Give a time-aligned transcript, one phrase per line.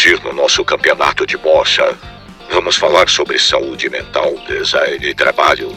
[0.00, 1.94] agir no nosso campeonato de bocha.
[2.50, 5.76] Vamos falar sobre saúde mental, design e trabalho.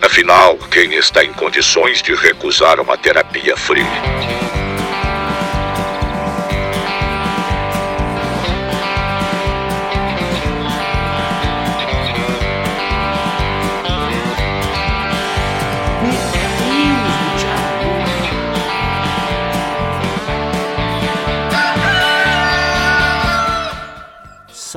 [0.00, 4.45] Afinal, quem está em condições de recusar uma terapia free?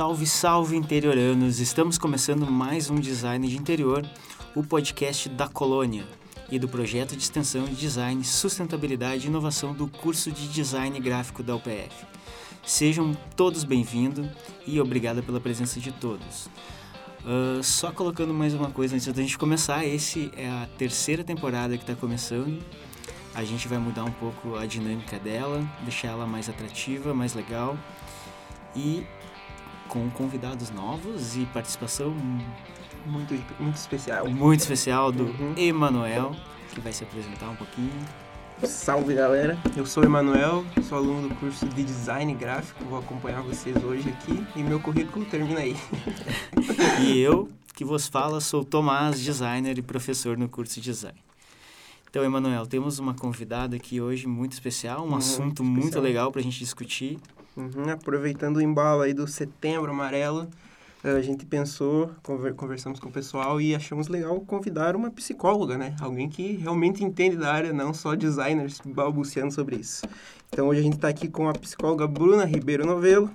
[0.00, 1.60] Salve, salve interioranos!
[1.60, 4.02] Estamos começando mais um Design de Interior,
[4.54, 6.06] o podcast da Colônia
[6.50, 11.42] e do projeto de extensão de Design, Sustentabilidade e Inovação do curso de Design Gráfico
[11.42, 12.06] da UPF.
[12.64, 14.26] Sejam todos bem-vindos
[14.66, 16.46] e obrigada pela presença de todos.
[17.20, 21.76] Uh, só colocando mais uma coisa antes da gente começar, esse é a terceira temporada
[21.76, 22.58] que está começando.
[23.34, 27.76] A gente vai mudar um pouco a dinâmica dela, deixar ela mais atrativa, mais legal.
[28.74, 29.04] E
[29.90, 32.14] com convidados novos e participação
[33.04, 34.28] muito, muito especial.
[34.28, 35.54] Muito especial do uhum.
[35.56, 36.34] Emanuel,
[36.72, 37.90] que vai se apresentar um pouquinho.
[38.62, 43.42] Salve galera, eu sou o Emanuel, sou aluno do curso de Design Gráfico, vou acompanhar
[43.42, 45.74] vocês hoje aqui e meu currículo termina aí.
[47.02, 51.18] e eu, que vos fala, sou Tomás, designer e professor no curso de Design.
[52.08, 55.82] Então, Emanuel, temos uma convidada aqui hoje muito especial, um assunto especial.
[55.82, 57.18] muito legal para a gente discutir.
[57.56, 60.48] Uhum, aproveitando o embalo aí do setembro amarelo,
[61.02, 62.10] eh, a gente pensou,
[62.56, 65.96] conversamos com o pessoal e achamos legal convidar uma psicóloga, né?
[66.00, 70.06] Alguém que realmente entende da área, não só designers balbuciando sobre isso.
[70.48, 73.30] Então hoje a gente está aqui com a psicóloga Bruna Ribeiro Novelo.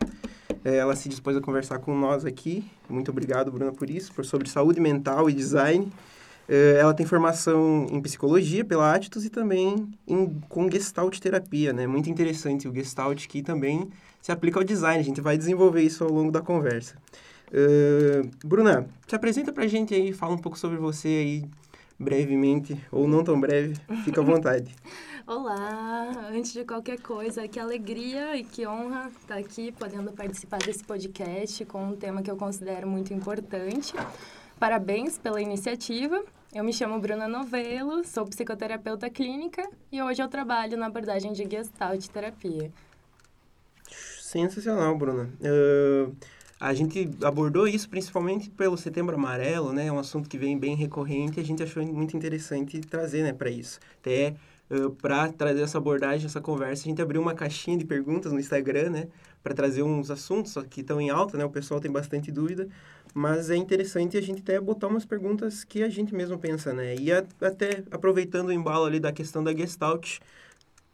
[0.64, 2.66] Eh, ela se dispôs a conversar com nós aqui.
[2.90, 5.92] Muito obrigado, Bruna, por isso, por sobre saúde mental e design.
[6.48, 11.88] Eh, ela tem formação em psicologia pela Atitudes e também em, com Gestalt terapia, né?
[11.88, 13.90] Muito interessante o Gestalt que também
[14.22, 15.00] se aplica ao design.
[15.00, 16.96] A gente vai desenvolver isso ao longo da conversa.
[17.48, 21.46] Uh, Bruna, se apresenta pra gente aí, fala um pouco sobre você aí,
[21.98, 24.76] brevemente, ou não tão breve, fica à vontade.
[25.28, 30.84] Olá, antes de qualquer coisa, que alegria e que honra estar aqui podendo participar desse
[30.84, 33.94] podcast com um tema que eu considero muito importante.
[34.60, 36.24] Parabéns pela iniciativa.
[36.54, 39.62] Eu me chamo Bruna Novelo, sou psicoterapeuta clínica
[39.92, 42.72] e hoje eu trabalho na abordagem de Gestalt terapia.
[44.22, 45.30] Sensacional, Bruna.
[45.42, 46.16] Uh,
[46.58, 49.88] a gente abordou isso principalmente pelo Setembro Amarelo, né?
[49.88, 53.34] É um assunto que vem bem recorrente e a gente achou muito interessante trazer, né,
[53.34, 53.78] para isso.
[54.00, 54.36] Até
[54.72, 58.40] uh, para trazer essa abordagem, essa conversa, a gente abriu uma caixinha de perguntas no
[58.40, 59.08] Instagram, né,
[59.44, 61.44] para trazer uns assuntos que estão em alta, né?
[61.44, 62.70] O pessoal tem bastante dúvida,
[63.16, 66.96] mas é interessante a gente até botar umas perguntas que a gente mesmo pensa, né?
[66.96, 70.20] E a, até aproveitando o embalo ali da questão da Gestalt,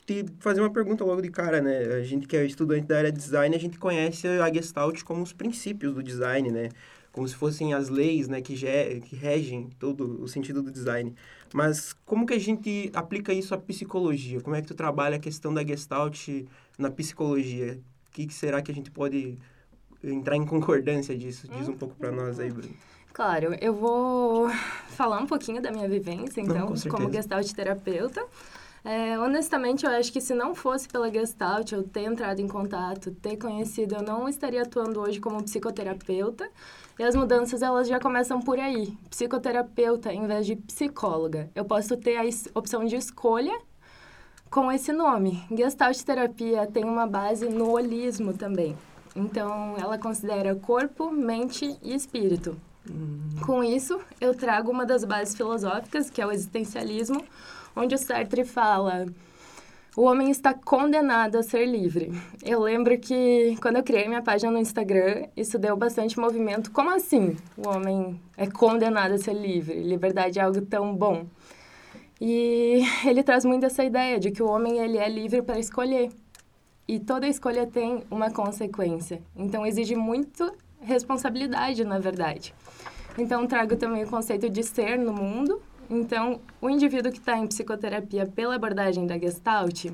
[0.05, 1.79] te fazer uma pergunta logo de cara, né?
[1.95, 5.23] A gente que é estudante da área de design, a gente conhece a Gestalt como
[5.23, 6.69] os princípios do design, né?
[7.11, 11.15] Como se fossem as leis, né, que, que regem todo o sentido do design.
[11.53, 14.39] Mas como que a gente aplica isso à psicologia?
[14.41, 16.27] Como é que tu trabalha a questão da Gestalt
[16.77, 17.79] na psicologia?
[18.07, 19.39] O que, que será que a gente pode
[20.03, 21.47] entrar em concordância disso?
[21.47, 22.73] Diz um pouco para nós aí, Bruno.
[23.13, 24.49] Claro, eu vou
[24.89, 28.25] falar um pouquinho da minha vivência, então, Não, com como Gestalt terapeuta.
[28.83, 33.11] É, honestamente, eu acho que se não fosse pela Gestalt, eu ter entrado em contato,
[33.11, 36.49] ter conhecido, eu não estaria atuando hoje como psicoterapeuta.
[36.97, 38.97] E as mudanças, elas já começam por aí.
[39.09, 41.49] Psicoterapeuta em vez de psicóloga.
[41.53, 42.23] Eu posso ter a
[42.55, 43.57] opção de escolha
[44.49, 45.43] com esse nome.
[45.55, 48.75] Gestalt terapia tem uma base no holismo também.
[49.15, 52.57] Então, ela considera corpo, mente e espírito.
[53.45, 57.23] Com isso, eu trago uma das bases filosóficas, que é o existencialismo,
[57.75, 59.05] onde o Sartre fala
[59.95, 62.13] o homem está condenado a ser livre.
[62.41, 66.71] Eu lembro que quando eu criei minha página no Instagram, isso deu bastante movimento.
[66.71, 67.35] Como assim?
[67.57, 69.83] O homem é condenado a ser livre?
[69.83, 71.25] Liberdade é algo tão bom.
[72.21, 76.09] E ele traz muito essa ideia de que o homem ele é livre para escolher.
[76.91, 79.21] E toda escolha tem uma consequência.
[79.33, 82.53] Então exige muito responsabilidade, na verdade.
[83.17, 87.47] Então trago também o conceito de ser no mundo, então, o indivíduo que está em
[87.47, 89.87] psicoterapia pela abordagem da Gestalt,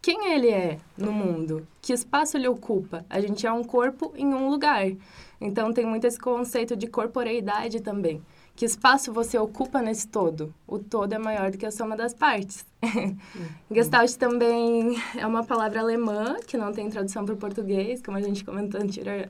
[0.00, 1.66] quem ele é no mundo?
[1.82, 3.04] Que espaço ele ocupa?
[3.08, 4.86] A gente é um corpo em um lugar.
[5.38, 8.22] Então, tem muito esse conceito de corporeidade também.
[8.60, 10.52] Que espaço você ocupa nesse todo?
[10.68, 12.62] O todo é maior do que a soma das partes.
[12.82, 13.16] Uhum.
[13.72, 18.20] Gestalt também é uma palavra alemã, que não tem tradução para o português, como a
[18.20, 18.78] gente comentou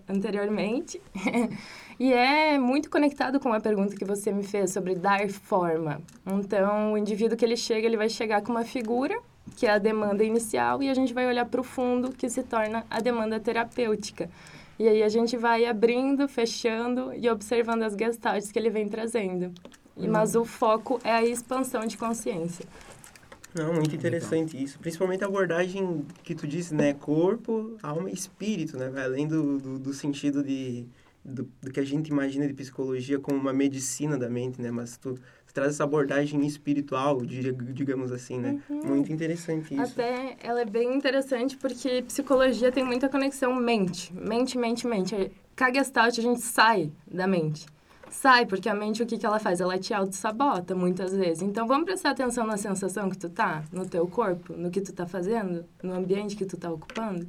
[0.08, 1.00] anteriormente.
[2.00, 6.00] E é muito conectado com a pergunta que você me fez sobre dar forma.
[6.26, 9.20] Então, o indivíduo que ele chega, ele vai chegar com uma figura
[9.56, 12.42] que é a demanda inicial, e a gente vai olhar para o fundo, que se
[12.42, 14.30] torna a demanda terapêutica.
[14.80, 19.52] E aí a gente vai abrindo, fechando e observando as gestaltes que ele vem trazendo.
[19.94, 20.10] E, hum.
[20.10, 22.64] Mas o foco é a expansão de consciência.
[23.54, 24.78] Não, muito interessante isso.
[24.78, 26.94] Principalmente a abordagem que tu disse, né?
[26.94, 28.90] Corpo, alma e espírito, né?
[29.04, 30.86] Além do, do, do sentido de...
[31.22, 34.70] Do, do, que a gente imagina de psicologia como uma medicina da mente, né?
[34.70, 35.14] Mas tu
[35.52, 38.60] traz essa abordagem espiritual, digamos assim, né?
[38.68, 38.86] Uhum.
[38.86, 39.82] Muito interessante isso.
[39.82, 44.12] Até ela é bem interessante porque psicologia tem muita conexão mente.
[44.14, 45.32] Mente, mente, mente.
[45.58, 47.66] Com Gestalt a gente sai da mente
[48.10, 49.60] sai, porque a mente o que, que ela faz?
[49.60, 51.42] Ela te auto-sabota muitas vezes.
[51.42, 54.92] Então, vamos prestar atenção na sensação que tu tá, no teu corpo, no que tu
[54.92, 57.26] tá fazendo, no ambiente que tu tá ocupando.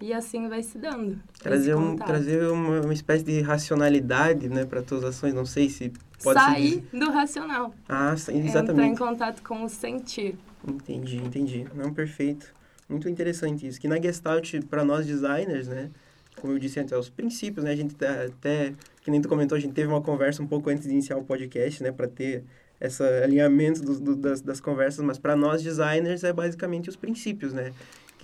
[0.00, 1.18] E assim vai se dando.
[1.40, 5.32] Trazer, um, trazer uma, uma espécie de racionalidade, né, para tuas ações.
[5.32, 5.92] Não sei se
[6.22, 7.74] pode Sair do racional.
[7.88, 8.70] Ah, exatamente.
[8.70, 10.36] Entrar em contato com o sentir.
[10.66, 11.66] Entendi, entendi.
[11.74, 12.52] Não, perfeito.
[12.88, 13.80] Muito interessante isso.
[13.80, 15.90] Que na Gestalt, para nós designers, né,
[16.40, 17.72] como eu disse antes, é os princípios, né?
[17.72, 20.70] A gente tá até que nem tu comentou, a gente teve uma conversa um pouco
[20.70, 22.42] antes de iniciar o podcast, né, para ter
[22.80, 27.52] esse alinhamento do, do, das, das conversas, mas para nós designers é basicamente os princípios,
[27.52, 27.72] né?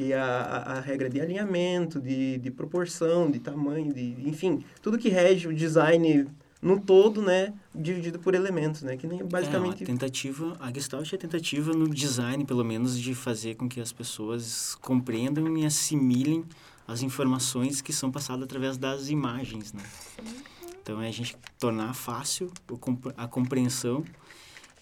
[0.00, 4.64] Que é a, a, a regra de alinhamento, de, de proporção, de tamanho, de enfim,
[4.80, 6.26] tudo que rege o design
[6.62, 9.82] no todo, né, dividido por elementos, né, que nem basicamente...
[9.82, 13.68] É, a tentativa, a Gestalt é a tentativa no design, pelo menos, de fazer com
[13.68, 16.46] que as pessoas compreendam e assimilem
[16.88, 19.82] as informações que são passadas através das imagens, né.
[20.82, 22.50] Então é a gente tornar fácil
[23.18, 24.02] a compreensão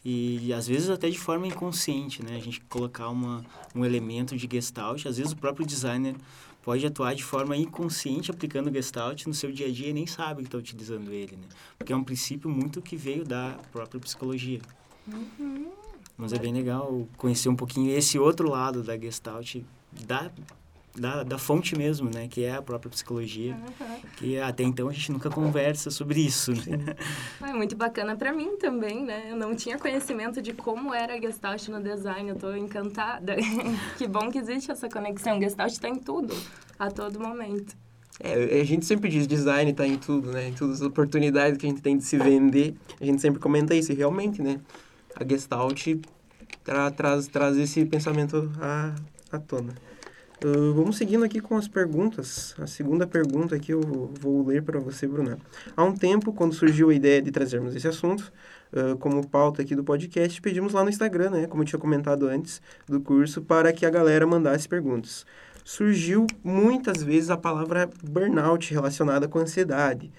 [0.05, 2.37] e às vezes até de forma inconsciente, né?
[2.37, 6.15] A gente colocar uma, um elemento de Gestalt, às vezes o próprio designer
[6.63, 10.43] pode atuar de forma inconsciente aplicando Gestalt no seu dia a dia e nem sabe
[10.43, 11.49] que está utilizando ele, né?
[11.79, 14.61] Porque é um princípio muito que veio da própria psicologia.
[15.07, 15.71] Uhum.
[16.17, 19.57] Mas é bem legal conhecer um pouquinho esse outro lado da Gestalt,
[20.07, 20.31] da
[20.97, 22.29] da, da fonte mesmo, né?
[22.29, 23.55] Que é a própria psicologia.
[23.55, 23.97] Uhum.
[24.17, 26.95] Que até então a gente nunca conversa sobre isso, né?
[27.43, 29.29] É muito bacana para mim também, né?
[29.31, 32.31] Eu não tinha conhecimento de como era a Gestalt no design.
[32.31, 33.37] Eu tô encantada.
[33.97, 35.41] que bom que existe essa conexão.
[35.41, 36.35] Gestalt está em tudo,
[36.79, 37.77] a todo momento.
[38.21, 40.49] É, a gente sempre diz design está em tudo, né?
[40.49, 43.75] Em todas as oportunidades que a gente tem de se vender, a gente sempre comenta
[43.75, 43.93] isso.
[43.93, 44.61] E realmente, né?
[45.15, 45.87] A Gestalt
[46.65, 48.95] tra traz, traz esse pensamento à,
[49.31, 49.75] à tona.
[50.45, 52.55] Uh, vamos seguindo aqui com as perguntas.
[52.59, 53.81] A segunda pergunta aqui eu
[54.21, 55.37] vou ler para você, Bruna.
[55.77, 58.33] Há um tempo, quando surgiu a ideia de trazermos esse assunto,
[58.73, 62.29] uh, como pauta aqui do podcast, pedimos lá no Instagram, né, como eu tinha comentado
[62.29, 65.27] antes do curso, para que a galera mandasse perguntas.
[65.65, 70.13] Surgiu muitas vezes a palavra burnout relacionada com ansiedade.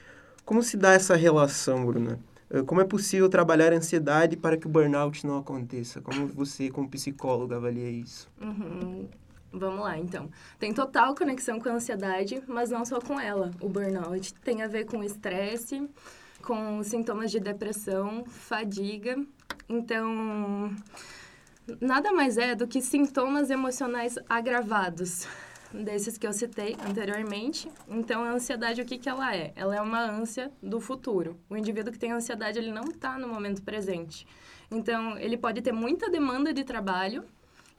[0.43, 2.19] Como se dá essa relação, Bruna?
[2.51, 6.01] Uh, como é possível trabalhar a ansiedade para que o burnout não aconteça?
[6.01, 8.27] Como você, como psicóloga, avalia isso?
[8.41, 9.07] Uhum.
[9.51, 10.29] Vamos lá, então.
[10.59, 13.51] Tem total conexão com a ansiedade, mas não só com ela.
[13.59, 15.89] O burnout tem a ver com estresse,
[16.41, 19.17] com sintomas de depressão, fadiga.
[19.67, 20.71] Então,
[21.81, 25.27] nada mais é do que sintomas emocionais agravados,
[25.73, 27.69] desses que eu citei anteriormente.
[27.87, 29.51] Então, a ansiedade, o que, que ela é?
[29.55, 31.39] Ela é uma ânsia do futuro.
[31.49, 34.27] O indivíduo que tem ansiedade, ele não está no momento presente.
[34.71, 37.23] Então, ele pode ter muita demanda de trabalho,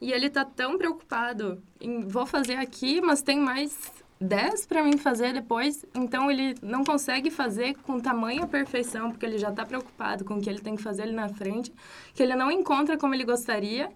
[0.00, 3.76] e ele tá tão preocupado em vou fazer aqui, mas tem mais
[4.20, 5.84] 10 para mim fazer depois.
[5.94, 10.40] Então ele não consegue fazer com tamanha perfeição, porque ele já está preocupado com o
[10.40, 11.72] que ele tem que fazer ali na frente,
[12.14, 13.90] que ele não encontra como ele gostaria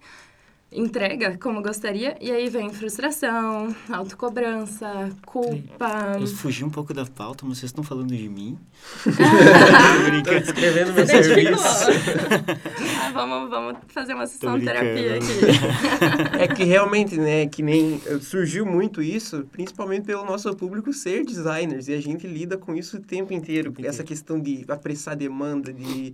[0.71, 6.17] entrega como gostaria, e aí vem frustração, autocobrança, culpa.
[6.19, 8.57] Eu fugi um pouco da pauta, mas vocês estão falando de mim.
[10.17, 11.63] Estou escrevendo meu serviço.
[13.01, 16.37] ah, vamos, vamos fazer uma sessão de terapia aqui.
[16.41, 21.87] é que realmente, né, que nem surgiu muito isso, principalmente pelo nosso público ser designers,
[21.87, 26.13] e a gente lida com isso o tempo inteiro, essa questão de apressar demanda, de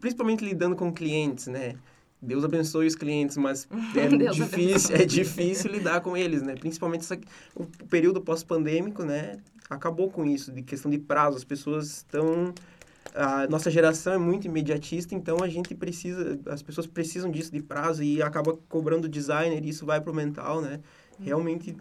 [0.00, 1.74] principalmente lidando com clientes, né?
[2.20, 6.54] Deus abençoe os clientes, mas é difícil, é difícil lidar com eles, né?
[6.54, 7.18] Principalmente essa,
[7.54, 9.38] o período pós-pandêmico, né?
[9.68, 11.36] Acabou com isso, de questão de prazo.
[11.36, 12.54] As pessoas estão...
[13.14, 16.38] A nossa geração é muito imediatista, então a gente precisa...
[16.46, 20.60] As pessoas precisam disso, de prazo, e acaba cobrando designer, e isso vai pro mental,
[20.60, 20.80] né?
[21.18, 21.76] Realmente,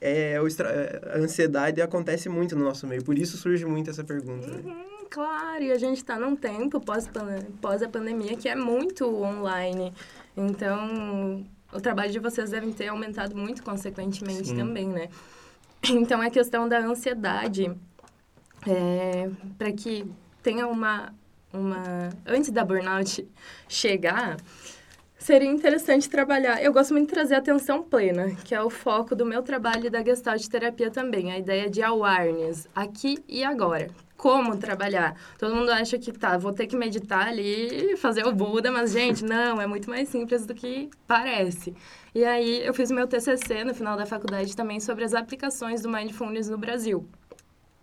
[0.00, 3.04] é, a ansiedade acontece muito no nosso meio.
[3.04, 4.62] Por isso surge muito essa pergunta, né?
[5.12, 7.06] Claro, e a gente está num tempo pós,
[7.60, 9.92] pós a pandemia que é muito online.
[10.34, 14.56] Então, o trabalho de vocês deve ter aumentado muito consequentemente Sim.
[14.56, 15.10] também, né?
[15.90, 17.70] Então, a questão da ansiedade,
[18.66, 19.28] é,
[19.58, 20.10] para que
[20.42, 21.12] tenha uma,
[21.52, 22.08] uma...
[22.24, 23.28] Antes da burnout
[23.68, 24.38] chegar,
[25.18, 26.62] seria interessante trabalhar.
[26.62, 29.90] Eu gosto muito de trazer atenção plena, que é o foco do meu trabalho e
[29.90, 33.90] da Gestalt terapia também, a ideia de awareness, aqui e agora.
[34.22, 35.16] Como trabalhar?
[35.36, 39.24] Todo mundo acha que tá, vou ter que meditar ali fazer o Buda, mas gente,
[39.24, 41.74] não, é muito mais simples do que parece.
[42.14, 45.88] E aí eu fiz meu TCC no final da faculdade também sobre as aplicações do
[45.90, 47.04] mindfulness no Brasil.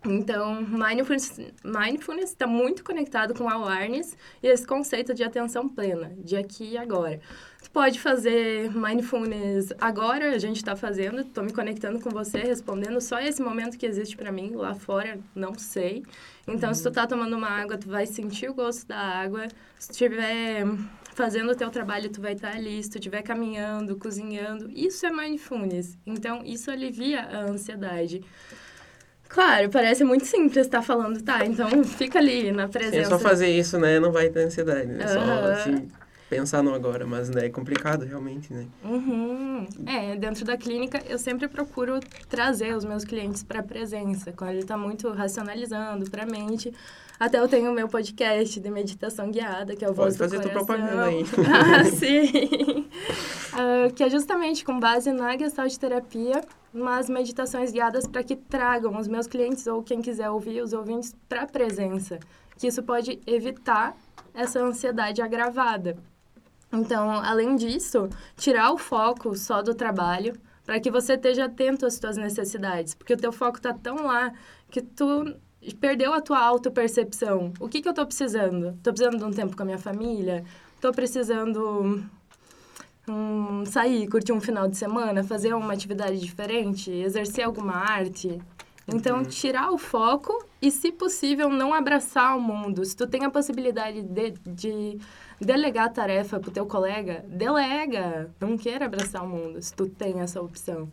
[0.02, 6.70] Então, mindfulness está muito conectado com awareness e esse conceito de atenção plena, de aqui
[6.70, 7.20] e agora.
[7.62, 12.98] Tu pode fazer mindfulness agora, a gente está fazendo, estou me conectando com você, respondendo
[12.98, 16.02] só esse momento que existe para mim, lá fora, não sei.
[16.48, 16.74] Então, uhum.
[16.74, 19.48] se tu tá tomando uma água, tu vai sentir o gosto da água.
[19.78, 20.64] Se estiver
[21.14, 22.82] fazendo o teu trabalho, tu vai estar tá ali.
[22.82, 25.98] Se tu estiver caminhando, cozinhando, isso é mindfulness.
[26.06, 28.22] Então, isso alivia a ansiedade.
[29.30, 32.96] Claro, parece muito simples estar tá falando, tá, então fica ali na presença.
[32.96, 34.00] Sim, é só fazer isso, né?
[34.00, 35.04] Não vai ter ansiedade, né?
[35.04, 35.08] Uhum.
[35.08, 35.88] Só, assim,
[36.28, 38.66] pensar no agora, mas né, é complicado realmente, né?
[38.84, 39.68] Uhum.
[39.86, 44.50] É, dentro da clínica eu sempre procuro trazer os meus clientes para a presença, quando
[44.50, 46.72] ele está muito racionalizando para a mente.
[47.20, 50.36] Até eu tenho o meu podcast de meditação guiada, que é o Voz Pode do
[50.38, 51.22] fazer tua propaganda aí.
[51.52, 52.88] ah, sim!
[53.52, 56.40] uh, que é justamente com base na Gestalt terapia,
[56.72, 61.14] umas meditações guiadas para que tragam os meus clientes ou quem quiser ouvir, os ouvintes,
[61.28, 62.18] para a presença.
[62.56, 63.94] Que isso pode evitar
[64.32, 65.98] essa ansiedade agravada.
[66.72, 71.96] Então, além disso, tirar o foco só do trabalho para que você esteja atento às
[71.96, 74.32] suas necessidades, porque o teu foco está tão lá
[74.70, 75.36] que tu
[75.78, 77.52] perdeu a tua autopercepção.
[77.60, 78.70] O que, que eu estou precisando?
[78.70, 80.44] Estou precisando de um tempo com a minha família?
[80.74, 82.02] Estou precisando
[83.08, 88.40] um, sair, curtir um final de semana, fazer uma atividade diferente, exercer alguma arte?
[88.88, 89.24] Então, uhum.
[89.24, 92.84] tirar o foco e, se possível, não abraçar o mundo.
[92.84, 94.98] Se tu tem a possibilidade de, de
[95.40, 98.30] delegar a tarefa pro teu colega, delega.
[98.40, 100.90] Não queira abraçar o mundo, se tu tem essa opção.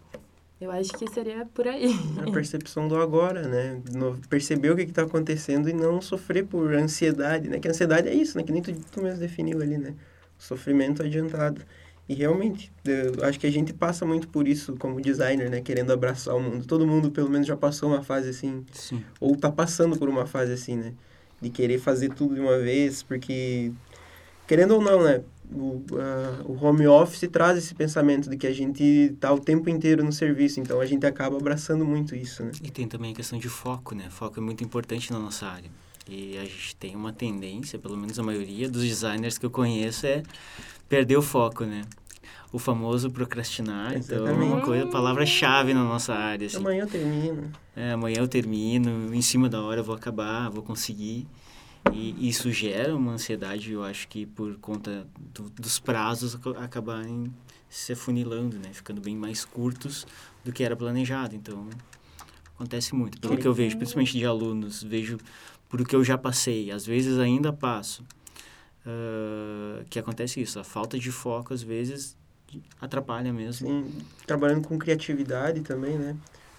[0.60, 1.94] Eu acho que seria por aí.
[2.26, 3.80] A percepção do agora, né?
[4.28, 7.60] perceber o que está acontecendo e não sofrer por ansiedade, né?
[7.60, 8.44] Que a ansiedade é isso, né?
[8.44, 9.94] Que nem tu, tu mesmo definiu ali, né?
[10.38, 11.62] Sofrimento adiantado.
[12.10, 15.62] E realmente, eu acho que a gente passa muito por isso como designer, né?
[15.62, 16.66] Querendo abraçar o mundo.
[16.66, 18.66] Todo mundo, pelo menos, já passou uma fase assim.
[18.72, 19.04] Sim.
[19.20, 20.94] Ou tá passando por uma fase assim, né?
[21.40, 23.72] De querer fazer tudo de uma vez, porque...
[24.48, 25.22] Querendo ou não, né?
[25.52, 29.70] O, uh, o home office traz esse pensamento de que a gente está o tempo
[29.70, 32.52] inteiro no serviço, então a gente acaba abraçando muito isso, né?
[32.62, 34.10] E tem também a questão de foco, né?
[34.10, 35.70] Foco é muito importante na nossa área.
[36.10, 40.06] E a gente tem uma tendência, pelo menos a maioria dos designers que eu conheço,
[40.06, 40.24] é
[40.88, 41.82] perder o foco, né?
[42.52, 43.94] O famoso procrastinar.
[43.94, 44.34] Exatamente.
[44.34, 46.48] Então, é uma coisa, palavra-chave na nossa área.
[46.48, 46.58] Assim.
[46.58, 47.52] Amanhã eu termino.
[47.76, 51.28] É, amanhã eu termino, em cima da hora eu vou acabar, vou conseguir.
[51.94, 57.34] E isso gera uma ansiedade, eu acho que por conta do, dos prazos acabarem
[57.70, 58.72] se afunilando, né?
[58.74, 60.06] Ficando bem mais curtos
[60.44, 61.36] do que era planejado.
[61.36, 61.68] Então,
[62.56, 63.20] acontece muito.
[63.20, 65.18] Pelo que eu vejo, principalmente de alunos, vejo
[65.70, 68.04] por que eu já passei, às vezes ainda passo,
[68.86, 70.60] uh, que acontece isso.
[70.60, 72.16] A falta de foco, às vezes,
[72.80, 73.68] atrapalha mesmo.
[73.68, 73.94] Sim,
[74.26, 76.16] trabalhando com criatividade também, né?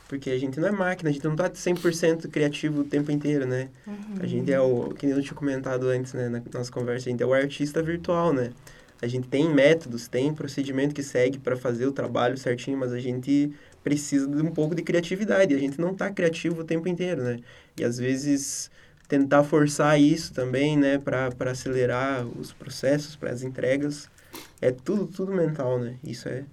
[0.08, 3.46] Porque a gente não é máquina, a gente não tá 100% criativo o tempo inteiro,
[3.46, 3.68] né?
[3.86, 4.16] Uhum.
[4.20, 7.22] A gente é o, que eu tinha comentado antes, né, na nossa conversa, a gente
[7.22, 8.50] é o artista virtual, né?
[9.00, 12.98] A gente tem métodos, tem procedimento que segue para fazer o trabalho certinho, mas a
[12.98, 13.52] gente
[13.84, 15.54] precisa de um pouco de criatividade.
[15.54, 17.38] A gente não tá criativo o tempo inteiro, né?
[17.76, 18.70] E às vezes
[19.06, 24.10] tentar forçar isso também, né, para acelerar os processos, para as entregas,
[24.60, 25.94] é tudo tudo mental, né?
[26.04, 26.44] Isso é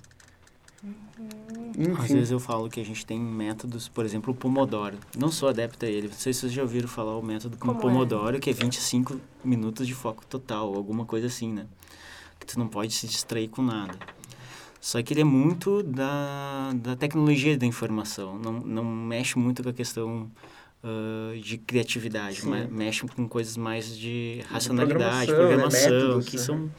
[0.85, 1.54] Uhum.
[1.99, 4.97] Às vezes eu falo que a gente tem métodos, por exemplo, o Pomodoro.
[5.17, 6.07] Não sou adepto a ele.
[6.07, 7.93] Não sei se vocês já ouviram falar o método como, como é?
[7.93, 8.39] Pomodoro, é?
[8.39, 11.65] que é 25 minutos de foco total, alguma coisa assim, né?
[12.39, 13.93] Que tu não pode se distrair com nada.
[14.79, 18.37] Só que ele é muito da, da tecnologia da informação.
[18.37, 20.29] Não, não mexe muito com a questão
[20.83, 22.41] uh, de criatividade.
[22.69, 25.97] Mexe com coisas mais de racionalidade, programação, programação né?
[25.97, 26.43] Métodos, que né?
[26.43, 26.71] são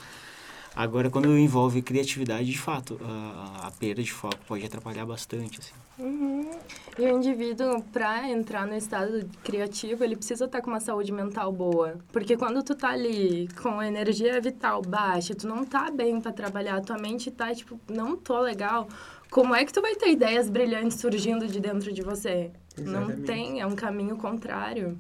[0.76, 5.59] Agora, quando envolve criatividade, de fato, a, a perda de foco pode atrapalhar bastante.
[5.59, 5.73] Assim.
[5.99, 6.50] Uhum.
[6.99, 11.11] E o indivíduo, para entrar no estado criativo, ele precisa estar tá com uma saúde
[11.12, 11.97] mental boa.
[12.12, 16.30] Porque quando tu tá ali com a energia vital baixa, tu não tá bem para
[16.30, 18.87] trabalhar, tua mente tá tipo, não tô legal,
[19.30, 22.50] como é que tu vai ter ideias brilhantes surgindo de dentro de você?
[22.76, 23.18] Exatamente.
[23.18, 24.99] Não tem, é um caminho contrário.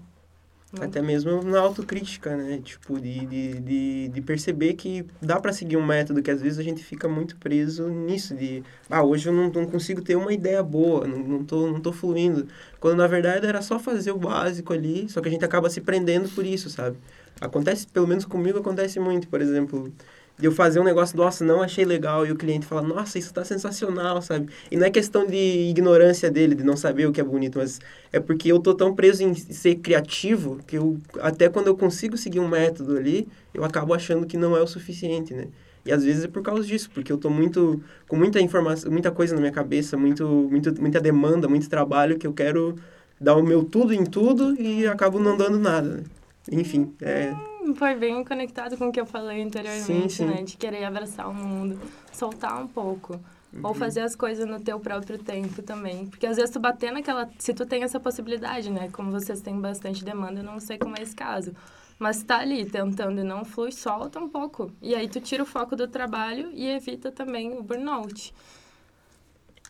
[0.80, 2.60] Até mesmo na autocrítica, né?
[2.62, 6.58] Tipo, de, de, de, de perceber que dá para seguir um método que às vezes
[6.58, 10.32] a gente fica muito preso nisso, de ah, hoje eu não, não consigo ter uma
[10.32, 12.48] ideia boa, não, não, tô, não tô fluindo.
[12.80, 15.80] Quando na verdade era só fazer o básico ali, só que a gente acaba se
[15.80, 16.98] prendendo por isso, sabe?
[17.40, 19.92] Acontece, pelo menos comigo acontece muito, por exemplo,
[20.38, 23.32] de eu fazer um negócio, nossa, não achei legal, e o cliente fala, nossa, isso
[23.32, 24.48] tá sensacional, sabe?
[24.70, 27.80] E não é questão de ignorância dele, de não saber o que é bonito, mas
[28.12, 32.16] é porque eu tô tão preso em ser criativo que eu, até quando eu consigo
[32.18, 35.48] seguir um método ali, eu acabo achando que não é o suficiente, né?
[35.86, 39.12] E às vezes é por causa disso, porque eu tô muito com muita informação, muita
[39.12, 42.74] coisa na minha cabeça, muito, muito muita demanda, muito trabalho que eu quero
[43.20, 45.88] dar o meu tudo em tudo e acabo não dando nada.
[45.88, 46.02] Né?
[46.50, 47.32] Enfim, é
[47.74, 50.26] foi bem conectado com o que eu falei anteriormente, sim, sim.
[50.26, 50.42] né?
[50.42, 51.80] De querer abraçar o mundo,
[52.12, 53.20] soltar um pouco.
[53.52, 53.60] Uhum.
[53.62, 56.06] Ou fazer as coisas no teu próprio tempo também.
[56.06, 57.28] Porque às vezes tu bater naquela...
[57.38, 58.88] Se tu tem essa possibilidade, né?
[58.92, 61.54] Como vocês têm bastante demanda, eu não sei como é esse caso.
[61.98, 64.70] Mas tá ali tentando e não flui, solta um pouco.
[64.82, 68.34] E aí tu tira o foco do trabalho e evita também o burnout.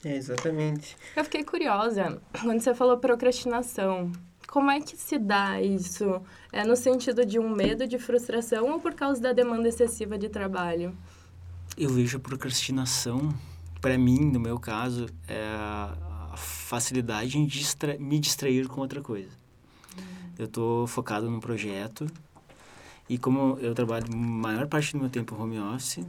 [0.04, 0.96] É, exatamente.
[1.14, 4.12] Eu fiquei curiosa quando você falou procrastinação.
[4.56, 6.22] Como é que se dá isso?
[6.50, 10.30] É no sentido de um medo de frustração ou por causa da demanda excessiva de
[10.30, 10.96] trabalho?
[11.76, 13.34] Eu vejo a procrastinação,
[13.82, 19.28] para mim, no meu caso, é a facilidade em distra me distrair com outra coisa.
[19.94, 20.02] Hum.
[20.38, 22.06] Eu estou focado num projeto
[23.10, 26.02] e como eu trabalho a maior parte do meu tempo home office,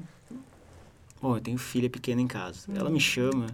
[1.22, 2.62] bom, eu tenho filha pequena em casa.
[2.70, 2.75] Hum.
[2.77, 3.48] Ela me chama,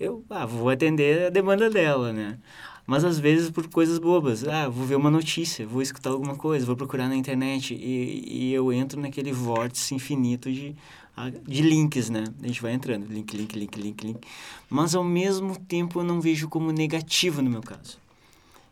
[0.00, 2.38] eu ah, vou atender a demanda dela, né?
[2.86, 4.46] Mas às vezes por coisas bobas.
[4.46, 8.52] Ah, vou ver uma notícia, vou escutar alguma coisa, vou procurar na internet e, e
[8.52, 10.74] eu entro naquele vórtice infinito de,
[11.16, 12.24] ah, de links, né?
[12.42, 14.20] A gente vai entrando, link, link, link, link, link.
[14.68, 17.98] Mas ao mesmo tempo eu não vejo como negativo no meu caso.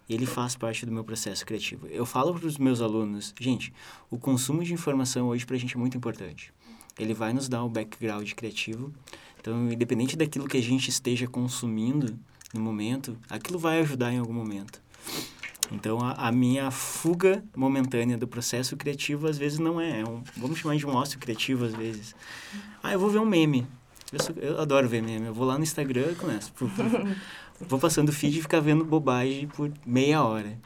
[0.08, 1.86] Ele faz parte do meu processo criativo.
[1.86, 3.72] Eu falo para os meus alunos, gente,
[4.10, 6.52] o consumo de informação hoje para a gente é muito importante.
[6.98, 8.92] Ele vai nos dar o background criativo.
[9.40, 12.18] Então, independente daquilo que a gente esteja consumindo,
[12.52, 14.80] no momento, aquilo vai ajudar em algum momento.
[15.72, 20.00] Então, a, a, minha fuga momentânea do processo criativo, às vezes, não é.
[20.00, 22.14] é um, vamos chamar de um ócio criativo, às vezes.
[22.82, 23.66] Ah, eu vou ver um meme.
[24.12, 25.26] Eu, sou, eu adoro ver meme.
[25.26, 26.52] Eu vou lá no Instagram e começo.
[27.60, 30.58] vou passando o feed e ficar vendo bobagem por meia hora.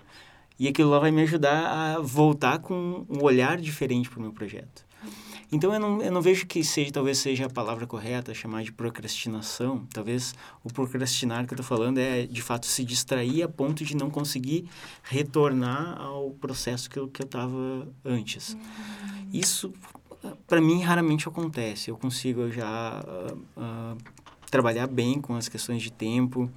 [0.59, 4.33] E aquilo lá vai me ajudar a voltar com um olhar diferente para o meu
[4.33, 4.87] projeto.
[5.55, 8.73] Então eu não, eu não vejo que seja, talvez seja a palavra correta chamar de
[8.73, 9.87] procrastinação.
[9.93, 13.97] Talvez o procrastinar que eu estou falando é de fato se distrair a ponto de
[13.97, 14.69] não conseguir
[15.05, 18.55] retornar ao processo que eu que eu estava antes.
[18.55, 18.61] Uhum.
[19.33, 19.73] Isso
[20.45, 21.89] para mim raramente acontece.
[21.89, 23.97] Eu consigo já uh, uh,
[24.51, 26.51] trabalhar bem com as questões de tempo.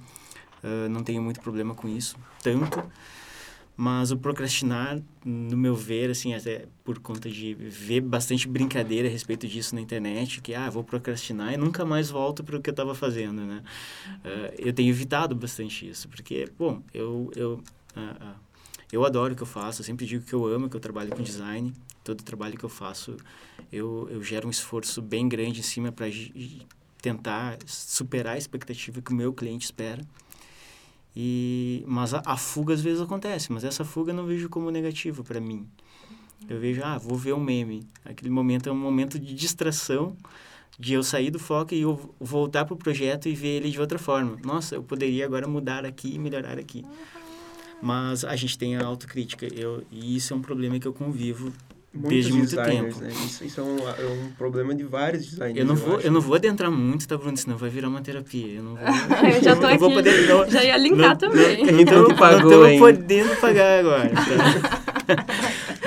[0.64, 2.82] Uh, não tenho muito problema com isso, tanto
[3.80, 9.10] mas o procrastinar, no meu ver, assim, até por conta de ver bastante brincadeira a
[9.10, 12.70] respeito disso na internet, que, ah, vou procrastinar e nunca mais volto para o que
[12.70, 13.62] eu estava fazendo, né?
[14.24, 17.62] Uh, eu tenho evitado bastante isso, porque, bom, eu, eu,
[17.96, 18.34] uh, uh,
[18.90, 21.14] eu adoro o que eu faço, eu sempre digo que eu amo, que eu trabalho
[21.14, 23.16] com design, todo trabalho que eu faço,
[23.72, 26.06] eu, eu gero um esforço bem grande em cima para
[27.00, 30.02] tentar superar a expectativa que o meu cliente espera.
[31.20, 34.70] E, mas a, a, fuga às vezes acontece, mas essa fuga eu não vejo como
[34.70, 35.66] negativa para mim.
[36.48, 37.82] Eu vejo, ah, vou ver um meme.
[38.04, 40.16] Aquele momento é um momento de distração,
[40.78, 43.80] de eu sair do foco e eu voltar para o projeto e ver ele de
[43.80, 44.38] outra forma.
[44.44, 46.84] Nossa, eu poderia agora mudar aqui e melhorar aqui.
[47.82, 51.52] Mas a gente tem a autocrítica, eu, e isso é um problema que eu convivo
[52.06, 53.00] desde muito tempo.
[53.00, 53.10] Né?
[53.24, 55.58] Isso, isso é, um, é, um, problema de vários designers.
[55.58, 57.36] Eu não vou, eu, eu não vou adentrar muito, tá, Bruno?
[57.36, 58.54] Senão vai virar uma terapia.
[58.54, 58.84] Eu não vou.
[59.28, 59.78] eu já tô aqui.
[59.78, 61.64] Poder, não, já ia linkar não, também.
[61.64, 64.10] Não, então não pagou, não tô podendo pagar agora.
[64.10, 65.26] Tá?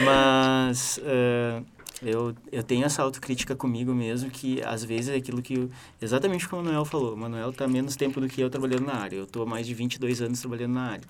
[0.04, 1.64] Mas uh,
[2.02, 5.70] eu, eu tenho essa autocrítica comigo mesmo, que às vezes é aquilo que...
[6.02, 7.14] exatamente como o Manuel falou.
[7.14, 9.16] O Manuel tá menos tempo do que eu trabalhando na área.
[9.16, 11.04] Eu tô há mais de 22 anos trabalhando na área.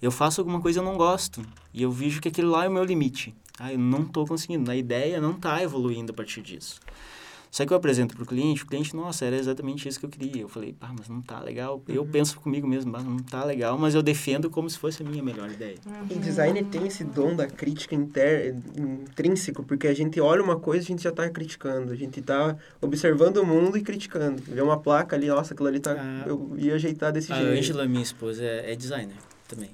[0.00, 1.42] Eu faço alguma coisa e eu não gosto.
[1.72, 3.34] E eu vejo que aquilo lá é o meu limite.
[3.58, 4.70] Ah, eu não estou conseguindo.
[4.70, 6.80] A ideia não está evoluindo a partir disso.
[7.56, 10.10] Só que eu apresento para o cliente, o cliente, nossa, era exatamente isso que eu
[10.10, 10.42] queria.
[10.42, 11.82] Eu falei, pá, mas não tá legal.
[11.88, 11.94] Uhum.
[11.94, 15.06] Eu penso comigo mesmo, mas não tá legal, mas eu defendo como se fosse a
[15.08, 15.78] minha melhor ideia.
[15.86, 16.16] Uhum.
[16.16, 18.54] O designer tem esse dom da crítica inter...
[18.76, 21.92] intrínseco, porque a gente olha uma coisa a gente já está criticando.
[21.92, 24.42] A gente está observando o mundo e criticando.
[24.42, 25.96] Vê uma placa ali, nossa, aquilo ali tá.
[25.98, 27.48] Ah, eu ia ajeitar desse a jeito.
[27.48, 29.16] A Angela, minha esposa, é, é designer
[29.48, 29.70] também.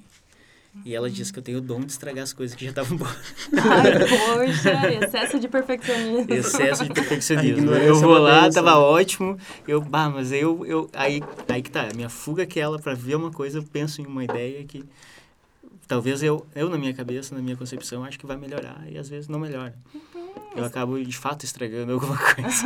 [0.85, 2.97] E ela diz que eu tenho o dom de estragar as coisas que já estavam
[2.97, 3.15] boas.
[3.53, 6.33] Ai, poxa, excesso de perfeccionismo.
[6.33, 7.71] Excesso de perfeccionismo.
[7.71, 9.37] Eu vou lá, tava ótimo.
[9.67, 11.87] Eu, bah, mas eu, eu aí, aí que tá.
[11.95, 14.83] Minha fuga é aquela para ver uma coisa, eu penso em uma ideia que
[15.87, 19.07] talvez eu, eu na minha cabeça, na minha concepção, acho que vai melhorar e às
[19.07, 19.75] vezes não melhora.
[20.55, 22.65] Eu acabo de fato estragando alguma coisa.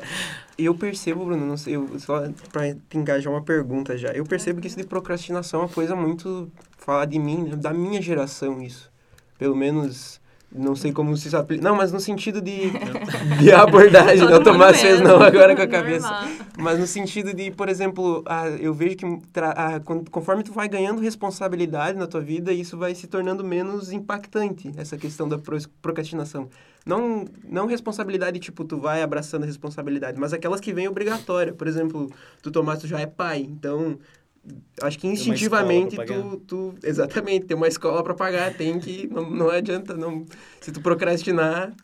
[0.58, 4.08] eu percebo, Bruno, não sei, eu, só para engajar uma pergunta já.
[4.08, 7.56] Eu percebo que isso de procrastinação é uma coisa muito falar de mim, né?
[7.56, 8.90] da minha geração isso.
[9.38, 10.18] Pelo menos
[10.56, 11.62] não sei como se aplica.
[11.62, 12.70] Não, mas no sentido de,
[13.40, 14.28] de abordagem.
[14.28, 16.08] não, Tomás fez não agora com a cabeça.
[16.58, 21.00] Mas no sentido de, por exemplo, ah, eu vejo que ah, conforme tu vai ganhando
[21.00, 25.38] responsabilidade na tua vida, isso vai se tornando menos impactante, essa questão da
[25.80, 26.48] procrastinação.
[26.84, 31.52] Não, não responsabilidade, tipo, tu vai abraçando a responsabilidade, mas aquelas que vêm obrigatória.
[31.52, 33.98] Por exemplo, tu Tomás, tu já é pai, então
[34.82, 39.50] acho que instintivamente tu, tu exatamente tem uma escola para pagar tem que não, não
[39.50, 40.24] adianta não
[40.60, 41.74] se tu procrastinar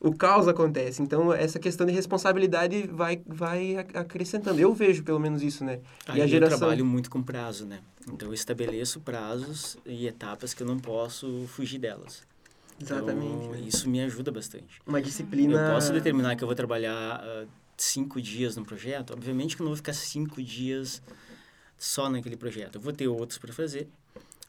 [0.00, 1.02] o caos acontece.
[1.02, 4.60] Então essa questão de responsabilidade vai vai acrescentando.
[4.60, 5.80] Eu vejo pelo menos isso né?
[6.06, 7.80] Aí e a geração eu trabalho muito com prazo né?
[8.10, 12.22] Então eu estabeleço prazos e etapas que eu não posso fugir delas.
[12.80, 14.80] Exatamente então, isso me ajuda bastante.
[14.86, 19.12] Uma disciplina eu posso determinar que eu vou trabalhar uh, cinco dias no projeto?
[19.12, 21.02] Obviamente que eu não vou ficar cinco dias
[21.78, 22.74] só naquele projeto.
[22.74, 23.88] Eu vou ter outros para fazer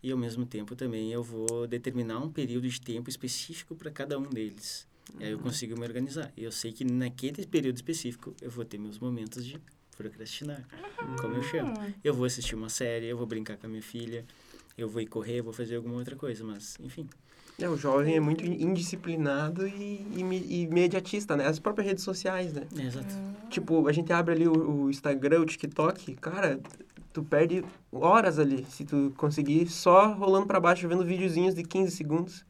[0.01, 4.17] e, ao mesmo tempo, também eu vou determinar um período de tempo específico para cada
[4.17, 4.87] um deles.
[5.13, 5.21] Uhum.
[5.21, 5.43] E aí eu uhum.
[5.43, 6.31] consigo me organizar.
[6.35, 9.61] E eu sei que naquele período específico eu vou ter meus momentos de
[9.95, 10.65] procrastinar,
[11.01, 11.15] uhum.
[11.17, 11.73] como eu chamo.
[12.03, 14.25] Eu vou assistir uma série, eu vou brincar com a minha filha,
[14.77, 17.07] eu vou ir correr, eu vou fazer alguma outra coisa, mas, enfim.
[17.59, 21.45] É, o jovem é muito indisciplinado e, e, e imediatista, né?
[21.45, 22.65] As próprias redes sociais, né?
[22.77, 23.13] É, exato.
[23.49, 26.57] Tipo, a gente abre ali o, o Instagram, o TikTok, cara,
[27.19, 31.91] tu perde horas ali se tu conseguir só rolando para baixo vendo videozinhos de 15
[31.91, 32.45] segundos.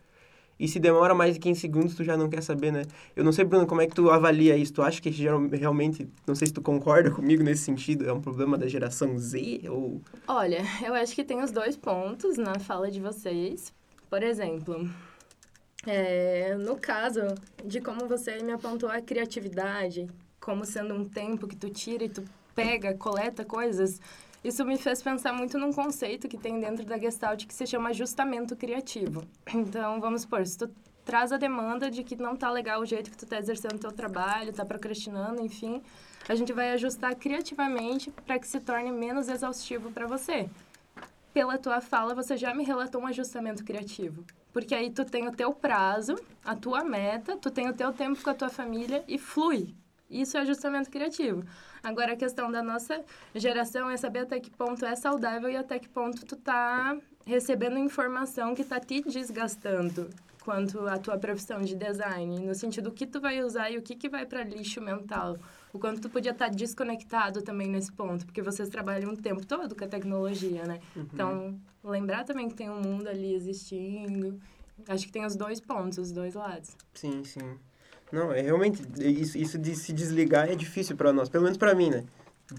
[0.59, 2.83] E se demora mais de 15 segundos, tu já não quer saber, né?
[3.15, 4.73] Eu não sei, Bruno, como é que tu avalia isso?
[4.73, 8.57] Tu acha que realmente, não sei se tu concorda comigo nesse sentido, é um problema
[8.57, 10.01] da geração Z ou...
[10.27, 13.73] Olha, eu acho que tem os dois pontos na fala de vocês.
[14.09, 14.89] Por exemplo,
[15.87, 17.21] é, no caso
[17.63, 20.07] de como você me apontou a criatividade,
[20.41, 22.21] como sendo um tempo que tu tira e tu
[22.53, 24.01] pega, coleta coisas
[24.43, 27.89] isso me fez pensar muito num conceito que tem dentro da Gestalt que se chama
[27.89, 29.23] ajustamento criativo.
[29.53, 30.69] Então, vamos supor, se tu
[31.03, 33.79] traz a demanda de que não tá legal o jeito que tu tá exercendo o
[33.79, 35.81] teu trabalho, tá procrastinando, enfim,
[36.27, 40.49] a gente vai ajustar criativamente para que se torne menos exaustivo para você.
[41.33, 44.23] Pela tua fala, você já me relatou um ajustamento criativo.
[44.53, 48.21] Porque aí tu tem o teu prazo, a tua meta, tu tem o teu tempo
[48.21, 49.75] com a tua família e flui.
[50.09, 51.43] Isso é ajustamento criativo.
[51.83, 53.03] Agora, a questão da nossa
[53.35, 57.77] geração é saber até que ponto é saudável e até que ponto tu tá recebendo
[57.77, 60.09] informação que tá te desgastando
[60.43, 63.83] quanto à tua profissão de design, no sentido do que tu vai usar e o
[63.83, 65.37] que, que vai para lixo mental.
[65.71, 69.45] O quanto tu podia estar tá desconectado também nesse ponto, porque vocês trabalham o tempo
[69.45, 70.79] todo com a tecnologia, né?
[70.95, 71.07] Uhum.
[71.13, 74.39] Então, lembrar também que tem um mundo ali existindo.
[74.87, 76.75] Acho que tem os dois pontos, os dois lados.
[76.95, 77.59] Sim, sim.
[78.11, 81.75] Não, é realmente, isso, isso de se desligar é difícil para nós, pelo menos para
[81.75, 82.03] mim, né?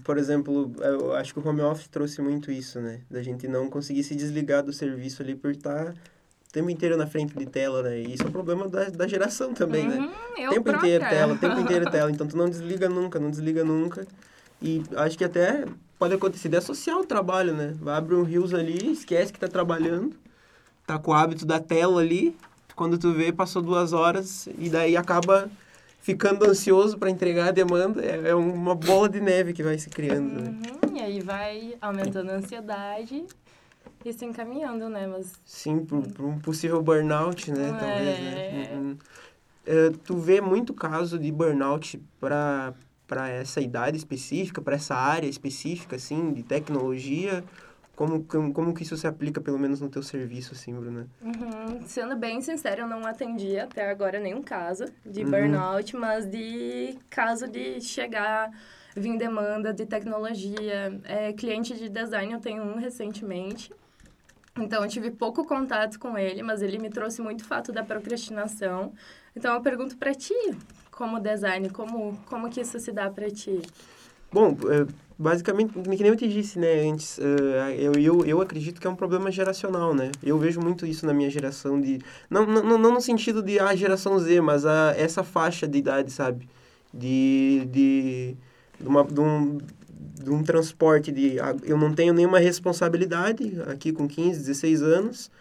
[0.03, 3.01] Por exemplo, eu acho que o home office trouxe muito isso, né?
[3.09, 6.95] Da gente não conseguir se desligar do serviço ali por estar tá o tempo inteiro
[6.95, 7.99] na frente de tela, né?
[7.99, 9.97] E isso é um problema da, da geração também, né?
[9.97, 10.49] uhum, né?
[10.49, 10.77] Tempo própria.
[10.77, 12.11] inteiro tela, tempo inteiro tela.
[12.11, 14.07] Então tu não desliga nunca, não desliga nunca.
[14.61, 15.65] E acho que até
[15.99, 17.73] pode acontecer de associar o trabalho, né?
[17.79, 20.15] Vai abrir um Rios ali, esquece que tá trabalhando,
[20.85, 22.35] tá com o hábito da tela ali,
[22.75, 25.49] quando tu vê, passou duas horas e daí acaba
[26.01, 28.03] ficando ansioso para entregar a demanda.
[28.03, 30.41] É, é, uma bola de neve que vai se criando.
[30.41, 30.61] Né?
[30.83, 33.25] Uhum, e aí vai aumentando a ansiedade
[34.03, 35.07] e se encaminhando, né?
[35.07, 35.33] Mas...
[35.45, 37.69] Sim, para um possível burnout, né?
[37.69, 37.79] É...
[37.79, 38.69] Talvez, né?
[38.73, 38.97] Uhum.
[39.67, 42.73] Uh, tu vê muito caso de burnout para
[43.11, 47.43] para essa idade específica, para essa área específica, assim, de tecnologia,
[48.01, 51.05] como, como, como que isso se aplica, pelo menos no teu serviço, assim, Bruna?
[51.21, 51.85] Uhum.
[51.85, 55.29] Sendo bem sincera, eu não atendi até agora nenhum caso de uhum.
[55.29, 58.51] burnout, mas de caso de chegar,
[58.95, 60.99] vir demanda de tecnologia.
[61.03, 63.71] É, cliente de design eu tenho um recentemente.
[64.57, 68.93] Então, eu tive pouco contato com ele, mas ele me trouxe muito fato da procrastinação.
[69.35, 70.33] Então, eu pergunto para ti,
[70.89, 73.61] como design, como, como que isso se dá para ti?
[74.31, 74.87] Bom, é,
[75.21, 77.21] basicamente, que nem eu te disse, né, antes, uh,
[77.77, 80.11] eu, eu, eu acredito que é um problema geracional, né?
[80.23, 81.99] Eu vejo muito isso na minha geração de...
[82.27, 85.77] Não, não, não no sentido de a ah, geração Z, mas a, essa faixa de
[85.77, 86.49] idade, sabe?
[86.91, 88.35] De, de,
[88.79, 89.59] de, uma, de, um,
[90.23, 91.35] de um transporte de...
[91.63, 95.31] Eu não tenho nenhuma responsabilidade aqui com 15, 16 anos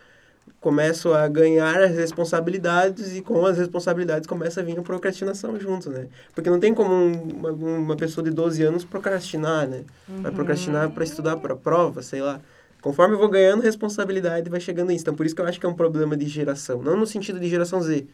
[0.60, 5.90] começo a ganhar as responsabilidades e com as responsabilidades começa a vir a procrastinação junto,
[5.90, 6.08] né?
[6.34, 9.84] Porque não tem como uma, uma pessoa de 12 anos procrastinar, né?
[10.08, 12.40] Vai procrastinar para estudar para prova, sei lá.
[12.80, 15.02] Conforme eu vou ganhando responsabilidade, vai chegando isso.
[15.02, 16.82] Então, por isso que eu acho que é um problema de geração.
[16.82, 18.06] Não no sentido de geração Z,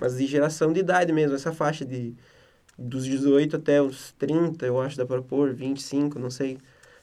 [0.00, 1.34] mas de geração de idade mesmo.
[1.34, 2.14] Essa faixa de
[2.78, 6.58] dos 18 até os 30, eu acho, dá para pôr, 25, não sei.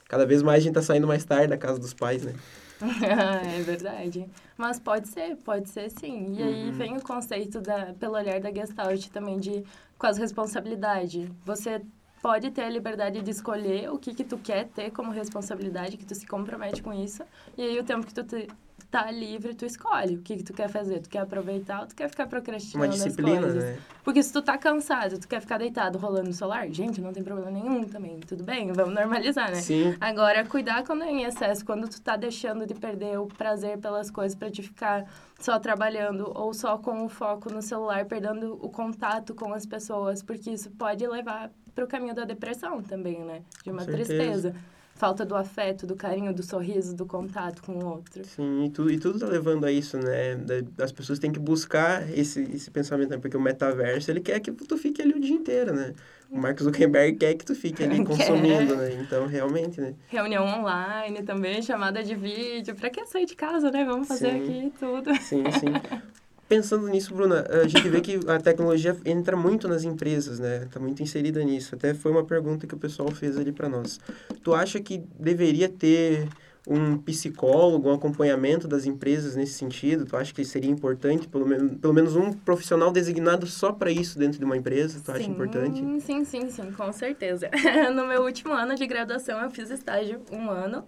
[0.08, 2.34] Cada vez mais a gente tá saindo mais tarde da casa dos pais, né?
[3.58, 4.28] é verdade.
[4.56, 6.34] Mas pode ser, pode ser sim.
[6.34, 6.72] E aí uhum.
[6.72, 9.64] vem o conceito da, pelo olhar da Gestalt também de
[9.98, 11.28] com as responsabilidades.
[11.44, 11.82] Você
[12.22, 16.04] pode ter a liberdade de escolher o que que tu quer ter como responsabilidade, que
[16.04, 17.22] tu se compromete com isso.
[17.56, 18.48] E aí o tempo que tu te,
[18.90, 21.00] tá livre, tu escolhe o que, que tu quer fazer.
[21.00, 23.64] Tu quer aproveitar ou tu quer ficar procrastinando Uma disciplina, as coisas.
[23.64, 23.78] Né?
[24.02, 27.22] Porque se tu tá cansado, tu quer ficar deitado rolando no celular, gente, não tem
[27.22, 28.18] problema nenhum também.
[28.20, 29.60] Tudo bem, vamos normalizar, né?
[29.60, 29.94] Sim.
[30.00, 34.10] Agora, cuidar quando é em excesso, quando tu tá deixando de perder o prazer pelas
[34.10, 35.06] coisas para te ficar
[35.38, 40.22] só trabalhando ou só com o foco no celular, perdendo o contato com as pessoas,
[40.22, 43.42] porque isso pode levar pro caminho da depressão também, né?
[43.62, 44.54] De uma tristeza
[45.00, 48.22] falta do afeto, do carinho, do sorriso, do contato com o outro.
[48.22, 50.36] Sim, e tudo, e tudo tá levando a isso, né?
[50.78, 53.16] As pessoas têm que buscar esse, esse pensamento, né?
[53.16, 55.94] Porque o metaverso, ele quer que tu fique ali o dia inteiro, né?
[56.30, 58.92] O Mark Zuckerberg quer que tu fique ali consumindo, né?
[59.00, 59.94] Então, realmente, né?
[60.06, 62.74] Reunião online também, chamada de vídeo.
[62.74, 63.86] Pra que sair de casa, né?
[63.86, 64.42] Vamos fazer sim.
[64.42, 65.14] aqui tudo.
[65.16, 65.72] Sim, sim.
[66.50, 70.64] Pensando nisso, Bruna, a gente vê que a tecnologia entra muito nas empresas, né?
[70.64, 71.76] Está muito inserida nisso.
[71.76, 74.00] Até foi uma pergunta que o pessoal fez ali para nós.
[74.42, 76.26] Tu acha que deveria ter
[76.66, 80.04] um psicólogo, um acompanhamento das empresas nesse sentido?
[80.04, 84.18] Tu acha que seria importante, pelo, menos, pelo menos um profissional designado só para isso
[84.18, 84.98] dentro de uma empresa?
[84.98, 85.78] Tu sim, acha importante?
[86.00, 87.48] Sim, sim, sim, com certeza.
[87.94, 90.84] no meu último ano de graduação, eu fiz estágio um ano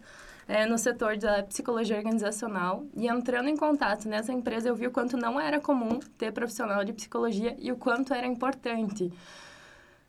[0.49, 4.91] é, no setor da psicologia organizacional e entrando em contato nessa empresa eu vi o
[4.91, 9.13] quanto não era comum ter profissional de psicologia e o quanto era importante.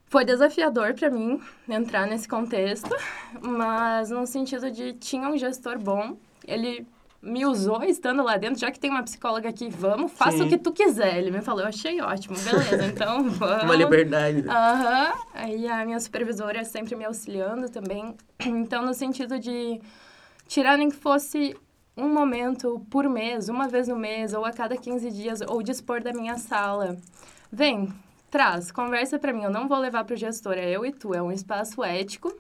[0.05, 2.95] Foi desafiador para mim entrar nesse contexto,
[3.41, 6.85] mas no sentido de tinha um gestor bom, ele
[7.23, 10.43] me usou estando lá dentro, já que tem uma psicóloga aqui, vamos, faça Sim.
[10.43, 11.17] o que tu quiser.
[11.17, 13.63] Ele me falou, eu achei ótimo, beleza, então vamos.
[13.63, 14.43] Uma liberdade.
[14.47, 15.07] Aham.
[15.07, 15.21] Uhum.
[15.33, 18.13] Aí a minha supervisora sempre me auxiliando também.
[18.45, 19.79] Então, no sentido de
[20.47, 21.55] tirar nem que fosse
[21.95, 26.01] um momento por mês, uma vez no mês, ou a cada 15 dias, ou dispor
[26.01, 26.97] da minha sala.
[27.51, 27.93] Vem,
[28.31, 29.43] traz, conversa para mim.
[29.43, 31.13] Eu não vou levar para o gestor, é eu e tu.
[31.13, 32.35] É um espaço ético,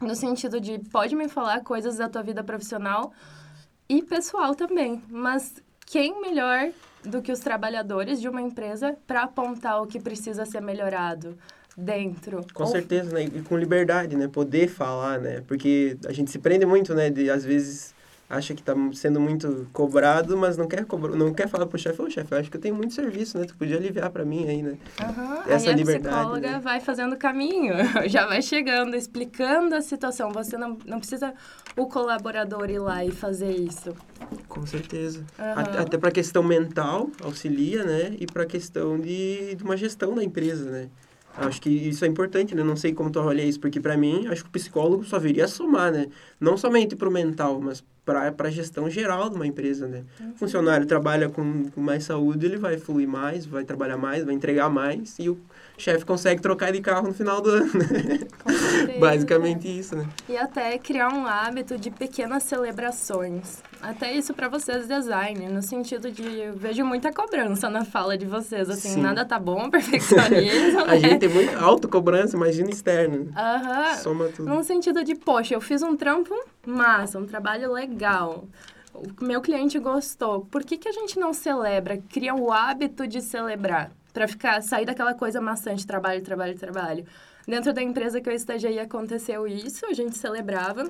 [0.00, 3.12] no sentido de pode me falar coisas da tua vida profissional
[3.88, 5.02] e pessoal também.
[5.08, 6.70] Mas quem melhor
[7.02, 11.38] do que os trabalhadores de uma empresa para apontar o que precisa ser melhorado?
[11.76, 12.44] Dentro.
[12.52, 12.68] Com Ou...
[12.68, 13.24] certeza, né?
[13.24, 14.28] E com liberdade, né?
[14.28, 15.42] Poder falar, né?
[15.46, 17.10] Porque a gente se prende muito, né?
[17.10, 17.94] De, às vezes,
[18.28, 22.00] acha que está sendo muito cobrado, mas não quer cobrar, não quer falar pro chefe,
[22.00, 23.44] ô chefe, eu acho que eu tenho muito serviço, né?
[23.44, 24.78] Tu podia aliviar para mim aí, né?
[25.00, 25.42] Uhum.
[25.46, 26.14] Essa aí liberdade.
[26.14, 26.60] A psicóloga né?
[26.60, 27.74] vai fazendo caminho,
[28.08, 30.30] já vai chegando, explicando a situação.
[30.32, 31.34] Você não, não precisa
[31.76, 33.94] o colaborador ir lá e fazer isso.
[34.48, 35.24] Com certeza.
[35.38, 35.82] Uhum.
[35.82, 38.16] Até para questão mental, auxilia, né?
[38.18, 40.88] E para questão de, de uma gestão da empresa, né?
[41.36, 42.62] Acho que isso é importante, né?
[42.62, 45.46] Não sei como tu olha isso, porque para mim, acho que o psicólogo só viria
[45.46, 46.06] a somar, né?
[46.38, 50.04] Não somente para o mental, mas para a gestão geral de uma empresa, né?
[50.20, 50.30] Uhum.
[50.30, 54.34] O funcionário trabalha com, com mais saúde, ele vai fluir mais, vai trabalhar mais, vai
[54.34, 55.38] entregar mais, e o
[55.76, 58.98] chefe consegue trocar de carro no final do ano, né?
[58.98, 60.06] Basicamente isso, né?
[60.28, 63.62] E até criar um hábito de pequenas celebrações.
[63.82, 68.24] Até isso para vocês, design, no sentido de eu vejo muita cobrança na fala de
[68.24, 69.02] vocês, assim, Sim.
[69.02, 70.80] nada tá bom, perfeccionismo.
[70.80, 70.98] a né?
[70.98, 73.26] gente tem muita autocobrança, imagina externa.
[73.36, 73.90] Aham.
[73.90, 73.96] Uhum.
[73.96, 74.48] Soma tudo.
[74.48, 76.34] No sentido de, poxa, eu fiz um trampo
[76.66, 78.44] massa, um trabalho legal
[78.94, 80.46] o meu cliente gostou.
[80.46, 83.90] Por que, que a gente não celebra, cria o hábito de celebrar?
[84.14, 87.04] Para ficar sair daquela coisa maçante, trabalho, trabalho, trabalho.
[87.46, 90.88] Dentro da empresa que eu estagiei aconteceu isso, a gente celebrava.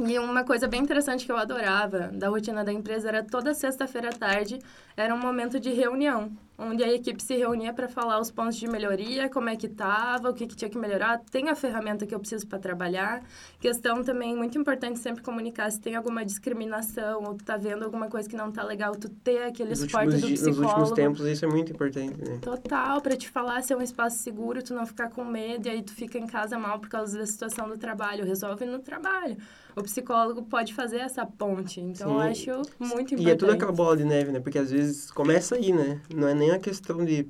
[0.00, 4.08] E uma coisa bem interessante que eu adorava da rotina da empresa era toda sexta-feira
[4.08, 4.58] à tarde
[4.96, 8.66] era um momento de reunião onde a equipe se reunia para falar os pontos de
[8.66, 12.12] melhoria, como é que estava, o que, que tinha que melhorar, tem a ferramenta que
[12.12, 13.22] eu preciso para trabalhar.
[13.60, 18.08] Questão também muito importante sempre comunicar se tem alguma discriminação ou tu tá vendo alguma
[18.08, 20.60] coisa que não tá legal, tu ter aquele nos suporte do psicólogo.
[20.60, 22.38] Nos últimos tempos isso é muito importante, né?
[22.42, 25.70] Total, para te falar se é um espaço seguro, tu não ficar com medo e
[25.70, 29.36] aí tu fica em casa mal por causa da situação do trabalho, resolve no trabalho.
[29.78, 32.14] O psicólogo pode fazer essa ponte, então Sim.
[32.14, 33.22] eu acho muito importante.
[33.22, 34.40] E é tudo aquela bola de neve, né?
[34.40, 36.00] Porque às vezes começa aí, né?
[36.12, 37.26] Não é nem a questão de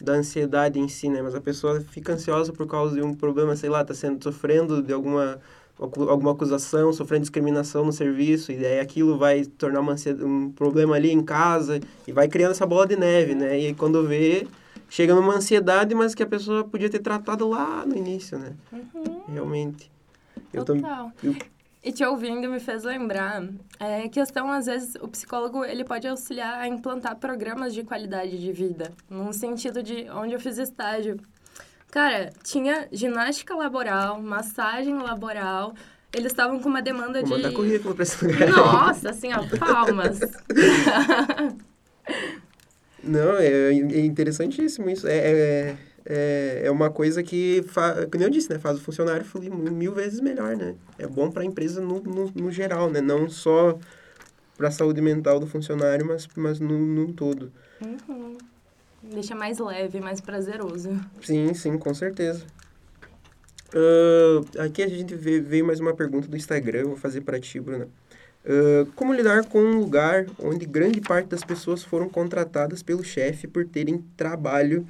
[0.00, 1.20] da ansiedade em si, né?
[1.22, 4.82] Mas a pessoa fica ansiosa por causa de um problema, sei lá, tá sendo sofrendo
[4.82, 5.40] de alguma
[5.78, 11.12] alguma acusação, sofrendo discriminação no serviço, e aí aquilo vai tornar uma um problema ali
[11.12, 13.56] em casa e vai criando essa bola de neve, né?
[13.58, 14.46] E quando vê,
[14.88, 18.54] chega numa ansiedade, mas que a pessoa podia ter tratado lá no início, né?
[18.72, 19.22] Uhum.
[19.28, 19.88] Realmente.
[20.52, 21.12] Eu Total.
[21.22, 21.36] Eu,
[21.82, 23.42] e te ouvindo me fez lembrar,
[23.78, 28.52] é questão, às vezes, o psicólogo, ele pode auxiliar a implantar programas de qualidade de
[28.52, 31.18] vida, num sentido de onde eu fiz estágio.
[31.90, 35.74] Cara, tinha ginástica laboral, massagem laboral,
[36.12, 37.42] eles estavam com uma demanda Vou de.
[37.44, 38.48] mandar currículo para esse lugar.
[38.48, 40.20] Nossa, assim, ó, palmas.
[43.02, 45.06] Não, é, é interessantíssimo isso.
[45.06, 45.76] É, é,
[46.10, 49.92] é, é uma coisa que, fa, como eu disse, né, faz o funcionário fluir mil
[49.92, 50.74] vezes melhor, né?
[50.98, 53.02] É bom para a empresa no, no, no, geral, né?
[53.02, 53.78] Não só
[54.56, 57.52] para a saúde mental do funcionário, mas, mas no, no todo.
[57.84, 58.38] Uhum.
[59.02, 60.98] Deixa mais leve, mais prazeroso.
[61.20, 62.42] Sim, sim, com certeza.
[63.74, 67.86] Uh, aqui a gente veio mais uma pergunta do Instagram, vou fazer para ti, Bruna.
[68.46, 73.46] Uh, como lidar com um lugar onde grande parte das pessoas foram contratadas pelo chefe
[73.46, 74.88] por terem trabalho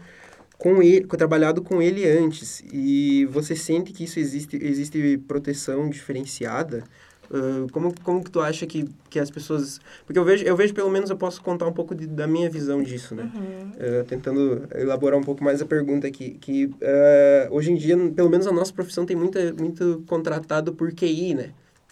[0.59, 6.85] com ele, trabalhado com ele antes e você sente que isso existe existe proteção diferenciada?
[7.31, 9.79] Uh, como, como que tu acha que, que as pessoas...
[10.07, 12.49] Porque eu vejo, eu vejo, pelo menos, eu posso contar um pouco de, da minha
[12.49, 13.31] visão disso, né?
[13.35, 14.01] Uhum.
[14.01, 16.39] Uh, tentando elaborar um pouco mais a pergunta aqui.
[16.41, 20.91] Que uh, hoje em dia, pelo menos a nossa profissão tem muita, muito contratado por
[20.93, 21.51] QI, né?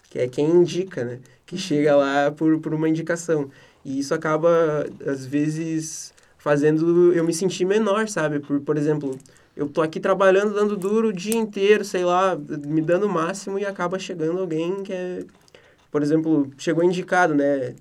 [0.09, 1.19] Que é quem indica, né?
[1.45, 1.61] Que uhum.
[1.61, 3.51] chega lá por, por uma indicação.
[3.85, 6.15] E isso acaba, às vezes,
[6.47, 8.39] fazendo eu me sentir menor, sabe?
[8.39, 9.19] Por, por exemplo
[9.53, 13.59] eu tô aqui trabalhando, dando duro o dia inteiro, sei lá, me dando o máximo
[13.59, 15.25] e acaba chegando alguém que é,
[15.91, 17.75] por exemplo, chegou indicado, né?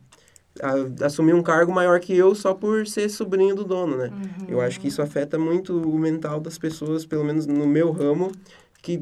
[0.61, 4.11] A, assumir um cargo maior que eu só por ser sobrinho do dono, né?
[4.11, 4.47] Uhum.
[4.49, 8.33] Eu acho que isso afeta muito o mental das pessoas, pelo menos no meu ramo,
[8.83, 9.01] que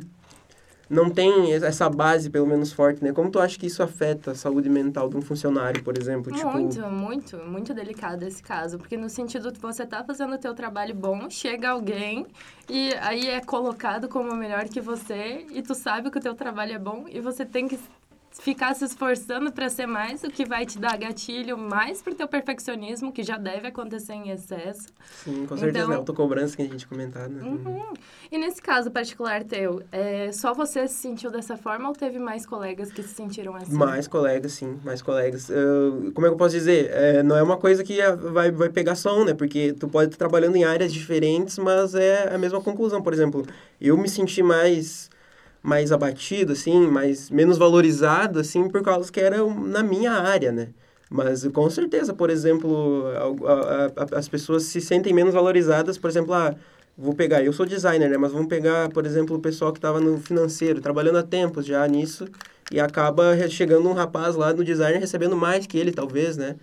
[0.88, 3.12] não tem essa base, pelo menos, forte, né?
[3.12, 6.32] Como tu acha que isso afeta a saúde mental de um funcionário, por exemplo?
[6.32, 6.90] Muito, tipo...
[6.90, 8.78] muito, muito delicado esse caso.
[8.78, 12.26] Porque no sentido de você tá fazendo o teu trabalho bom, chega alguém
[12.68, 16.72] e aí é colocado como melhor que você e tu sabe que o teu trabalho
[16.72, 17.78] é bom e você tem que
[18.40, 22.26] ficar se esforçando para ser mais, o que vai te dar gatilho mais pro teu
[22.26, 24.88] perfeccionismo, que já deve acontecer em excesso.
[25.22, 25.96] Sim, com certeza, então, né?
[25.96, 27.42] Autocobrança que a gente comentado, né?
[27.42, 27.92] Uhum.
[28.30, 32.44] E nesse caso particular teu, é, só você se sentiu dessa forma ou teve mais
[32.44, 33.72] colegas que se sentiram assim?
[33.72, 35.48] Mais colegas, sim, mais colegas.
[35.48, 36.90] Uh, como é que eu posso dizer?
[36.90, 37.98] É, não é uma coisa que
[38.32, 39.34] vai, vai pegar só um, né?
[39.34, 43.00] Porque tu pode estar trabalhando em áreas diferentes, mas é a mesma conclusão.
[43.00, 43.46] Por exemplo,
[43.80, 45.08] eu me senti mais
[45.64, 50.68] mais abatido, assim, mais menos valorizado, assim, por causa que era na minha área, né?
[51.08, 53.04] Mas com certeza, por exemplo,
[53.46, 56.54] a, a, a, as pessoas se sentem menos valorizadas, por exemplo, ah,
[56.98, 58.18] vou pegar, eu sou designer, né?
[58.18, 61.86] Mas vamos pegar, por exemplo, o pessoal que estava no financeiro, trabalhando há tempos já
[61.88, 62.28] nisso,
[62.70, 66.56] e acaba chegando um rapaz lá no designer recebendo mais que ele, talvez, né?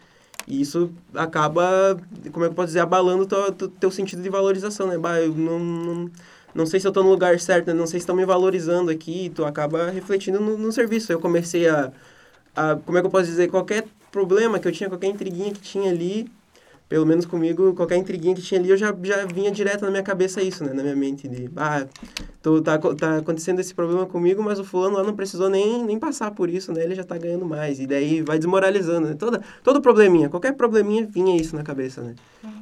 [0.48, 1.98] E isso acaba,
[2.32, 4.98] como é que eu posso dizer, abalando o teu, sentido de valorização, né?
[4.98, 6.12] Bah, eu não, não
[6.54, 7.74] não sei se eu estou no lugar certo, né?
[7.74, 11.12] não sei se estão me valorizando aqui, tu acaba refletindo no, no, serviço.
[11.12, 11.92] Eu comecei a,
[12.56, 15.62] a, como é que eu posso dizer, qualquer problema que eu tinha, qualquer intriguinha que
[15.62, 16.30] tinha ali,
[16.90, 20.04] pelo menos comigo, qualquer intriguinha que tinha ali, eu já, já vinha direto na minha
[20.04, 20.74] cabeça isso, né?
[20.74, 21.88] Na minha mente de, ah,
[22.42, 25.98] tô, tá, tá acontecendo esse problema comigo, mas o fulano lá não precisou nem, nem
[25.98, 26.84] passar por isso, né?
[26.84, 27.80] Ele já tá ganhando mais.
[27.80, 29.14] E daí vai desmoralizando, né?
[29.14, 32.16] Toda, todo probleminha, qualquer probleminha vinha isso na cabeça, né?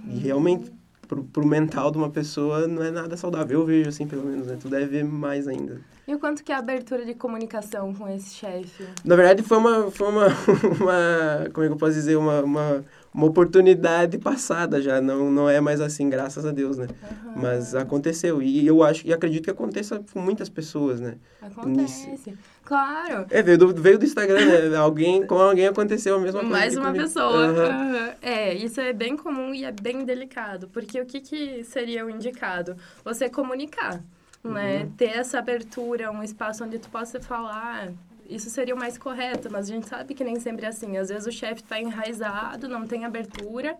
[0.08, 0.71] E realmente
[1.09, 4.47] pro, pro mental de uma pessoa não é nada saudável, eu vejo assim, pelo menos,
[4.47, 4.57] né?
[4.61, 5.81] Tu deve ver mais ainda.
[6.07, 8.87] E o quanto que é a abertura de comunicação com esse chefe?
[9.03, 10.27] Na verdade, foi uma, foi uma,
[10.79, 12.85] uma como é que eu posso dizer, uma, uma,
[13.19, 16.88] uma oportunidade passada já, não, não é mais assim, graças a Deus, né?
[16.88, 17.41] Uhum.
[17.41, 21.15] Mas aconteceu, e eu acho, e acredito que aconteça com muitas pessoas, né?
[21.41, 22.34] Acontece.
[22.63, 23.25] Claro.
[23.29, 24.77] É, veio do, veio do Instagram, né?
[24.77, 26.55] alguém, com alguém aconteceu a mesma coisa.
[26.55, 27.03] Mais uma comigo.
[27.03, 27.47] pessoa.
[27.47, 28.13] Uhum.
[28.21, 30.69] É, isso é bem comum e é bem delicado.
[30.69, 32.77] Porque o que, que seria o indicado?
[33.03, 34.01] Você comunicar,
[34.41, 34.84] né?
[34.84, 34.91] Uhum.
[34.91, 37.91] Ter essa abertura, um espaço onde tu possa falar
[38.29, 40.97] isso seria o mais correto, mas a gente sabe que nem sempre é assim.
[40.97, 43.77] Às vezes o chefe está enraizado, não tem abertura,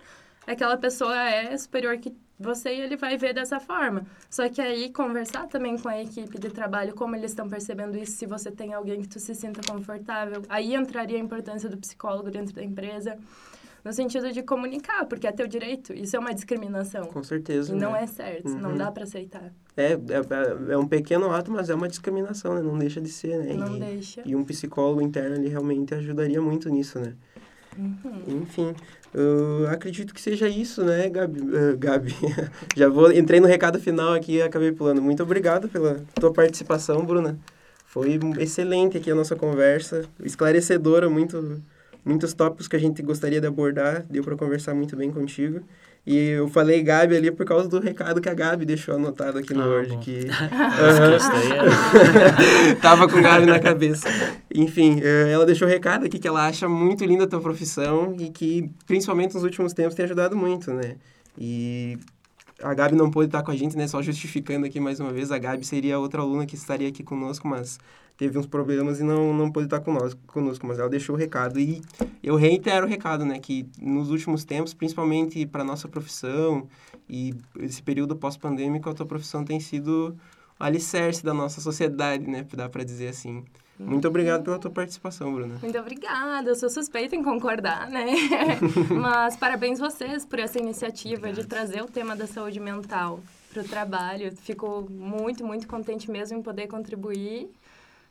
[0.48, 4.06] aquela pessoa é superior que você e ele vai ver dessa forma.
[4.30, 8.14] Só que aí conversar também com a equipe de trabalho, como eles estão percebendo isso,
[8.14, 12.32] se você tem alguém que tu se sinta confortável, aí entraria a importância do psicólogo
[12.32, 13.18] dentro da empresa.
[13.84, 15.94] No sentido de comunicar, porque é teu direito.
[15.94, 17.06] Isso é uma discriminação.
[17.06, 17.72] Com certeza.
[17.72, 17.82] E né?
[17.82, 18.60] não é certo, uhum.
[18.60, 19.54] não dá para aceitar.
[19.78, 22.62] É, é, é, um pequeno ato, mas é uma discriminação, né?
[22.62, 23.54] Não deixa de ser, né?
[23.54, 24.22] Não e, deixa.
[24.26, 27.14] E um psicólogo interno, ele realmente ajudaria muito nisso, né?
[27.78, 28.42] Uhum.
[28.42, 28.76] Enfim,
[29.14, 31.40] eu acredito que seja isso, né, Gabi?
[31.40, 32.14] Uh, Gabi,
[32.76, 35.02] já vou entrei no recado final aqui e acabei pulando.
[35.02, 37.40] Muito obrigado pela tua participação, Bruna.
[37.86, 41.60] Foi excelente aqui a nossa conversa, esclarecedora, muito,
[42.10, 44.06] muitos tópicos que a gente gostaria de abordar.
[44.10, 45.62] Deu para conversar muito bem contigo.
[46.06, 49.54] E eu falei Gabi ali por causa do recado que a Gabi deixou anotado aqui
[49.54, 49.90] no ah, Word.
[49.94, 50.00] Bom.
[50.00, 50.26] Que,
[52.82, 54.08] tava com Gabi na cabeça.
[54.54, 58.30] Enfim, eh, ela deixou recado aqui que ela acha muito linda a tua profissão e
[58.30, 60.96] que, principalmente nos últimos tempos, tem ajudado muito, né?
[61.38, 61.98] E
[62.62, 63.88] a Gabi não pôde estar com a gente, né?
[63.88, 67.48] Só justificando aqui mais uma vez, a Gabi seria outra aluna que estaria aqui conosco,
[67.48, 67.78] mas
[68.20, 71.58] teve uns problemas e não, não pôde estar conosco, conosco, mas ela deixou o recado.
[71.58, 71.82] E
[72.22, 76.68] eu reitero o recado, né, que nos últimos tempos, principalmente para nossa profissão
[77.10, 80.18] e esse período pós-pandêmico, a tua profissão tem sido
[80.60, 83.46] o alicerce da nossa sociedade, né, dá para dizer assim.
[83.80, 85.58] Muito obrigado pela tua participação, Bruna.
[85.62, 86.50] Muito obrigada.
[86.50, 88.08] Eu sou suspeita em concordar, né?
[88.92, 91.42] Mas parabéns vocês por essa iniciativa obrigado.
[91.42, 93.22] de trazer o tema da saúde mental
[93.54, 94.36] para o trabalho.
[94.36, 97.50] Fico muito, muito contente mesmo em poder contribuir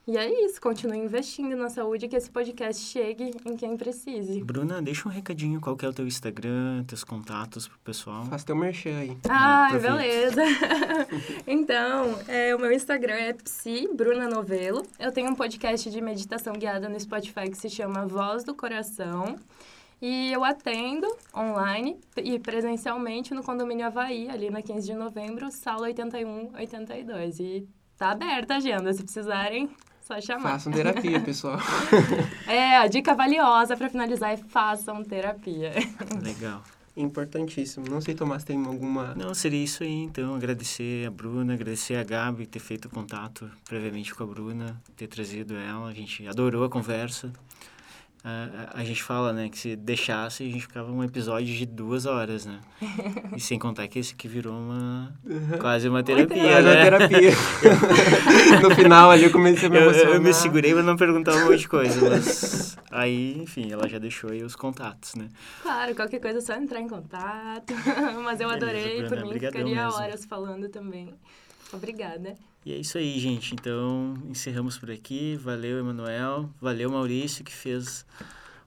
[0.09, 4.43] e é isso, continue investindo na saúde que esse podcast chegue em quem precise.
[4.43, 8.25] Bruna, deixa um recadinho, qual que é o teu Instagram, teus contatos pro pessoal.
[8.25, 9.19] Faz teu merchan aí.
[9.29, 10.41] Ah, beleza.
[11.47, 14.83] então, é, o meu Instagram é psi, Bruna Novelo.
[14.99, 19.37] Eu tenho um podcast de meditação guiada no Spotify que se chama Voz do Coração.
[20.01, 21.07] E eu atendo
[21.37, 27.41] online e presencialmente no condomínio Havaí, ali na 15 de novembro, sala 8182.
[27.41, 29.69] E tá aberta a agenda, se precisarem,
[30.09, 30.53] só chamar.
[30.53, 31.59] Façam terapia, pessoal.
[32.49, 35.73] é, a dica valiosa para finalizar é façam terapia.
[36.25, 36.63] Legal.
[36.97, 37.87] Importantíssimo.
[37.89, 39.15] Não sei, Tomás, tem alguma...
[39.15, 40.35] Não, seria isso aí, então.
[40.35, 45.55] Agradecer a Bruna, agradecer a Gabi ter feito contato previamente com a Bruna, ter trazido
[45.55, 45.89] ela.
[45.89, 47.31] A gente adorou a conversa
[48.25, 52.05] a, a, gente fala, né, que se deixasse, a gente ficava um episódio de duas
[52.05, 52.61] horas, né?
[53.37, 55.15] E sem contar que esse aqui virou uma...
[55.61, 56.73] quase uma terapia, né?
[56.73, 57.31] Uma terapia.
[58.63, 60.09] no final ali eu comecei a me emocionar.
[60.09, 62.77] Eu, eu me segurei pra não perguntar um monte de coisa, mas...
[62.91, 65.29] Aí, enfim, ela já deixou aí os contatos, né?
[65.63, 67.73] Claro, qualquer coisa é só entrar em contato.
[68.25, 69.93] mas eu adorei, Beleza, por mim ficaria mesmo.
[69.93, 71.15] horas falando também.
[71.73, 72.35] Obrigada.
[72.69, 73.55] E é isso aí, gente.
[73.55, 75.37] Então, encerramos por aqui.
[75.37, 76.51] Valeu, Emanuel.
[76.61, 78.05] Valeu, Maurício, que fez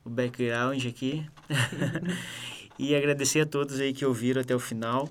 [0.03, 1.23] o background aqui.
[2.79, 5.07] e agradecer a todos aí que ouviram até o final.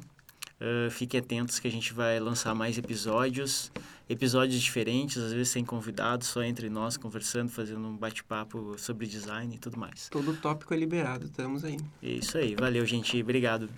[0.60, 3.70] Uh, fiquem atentos que a gente vai lançar mais episódios,
[4.08, 9.54] episódios diferentes, às vezes sem convidados, só entre nós conversando, fazendo um bate-papo sobre design
[9.54, 10.08] e tudo mais.
[10.08, 11.78] Todo tópico é liberado, estamos aí.
[12.02, 13.70] É isso aí, valeu gente, obrigado.